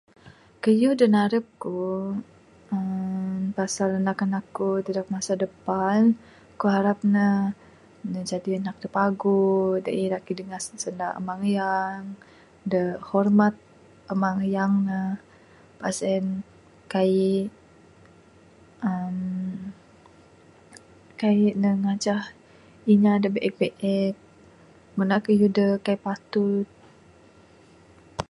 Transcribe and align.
Kayuh 0.63 0.93
da 0.99 1.05
narap 1.13 1.45
kuk, 1.61 2.15
uhh 2.75 3.41
pasal 3.57 3.89
bala 3.93 3.99
anak 4.03 4.19
anak 4.25 4.45
kuk, 4.55 4.77
deg 4.85 4.97
masa 5.15 5.33
depan, 5.43 5.99
ku 6.59 6.65
harap 6.75 6.99
ne, 7.13 7.27
ne 8.11 8.19
jadi 8.31 8.49
anak 8.59 8.75
da 8.83 8.87
paguh, 8.97 9.65
da 9.85 9.91
irak 10.05 10.21
kidingah 10.27 10.61
sanda 10.65 11.07
amang 11.19 11.41
ayang. 11.49 12.03
Da 12.71 12.81
hormat 13.09 13.55
amang 14.11 14.37
ayang 14.45 14.73
ne. 14.87 14.99
Mbuh 15.79 15.93
sien 15.97 16.25
kai 16.93 17.15
uhh 18.87 19.17
kai 21.19 21.39
ne 21.61 21.69
ngajah 21.83 22.21
inya 22.91 23.11
da 23.23 23.27
bi'ek 23.33 23.53
biek, 23.59 24.13
ngundah 24.95 25.19
kayuh 25.25 25.51
da 25.57 25.65
kai 25.85 25.97
patut. 26.05 26.67